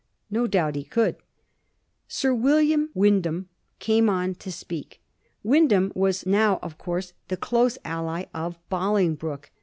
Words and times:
No 0.31 0.47
doubt 0.47 0.73
he 0.73 0.83
could. 0.83 1.17
Sir 2.07 2.33
William 2.33 2.89
Wyndham 2.95 3.49
came 3.77 4.09
on 4.09 4.33
to 4.33 4.51
speak. 4.51 4.99
Wyndham 5.43 5.91
was 5.93 6.25
now, 6.25 6.57
of 6.63 6.79
course, 6.79 7.13
the 7.27 7.37
close 7.37 7.77
ally 7.85 8.25
of 8.33 8.57
Bolingbroke. 8.67 9.51